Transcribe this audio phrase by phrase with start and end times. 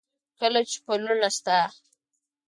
[0.39, 1.59] کله چې پلونه ستا،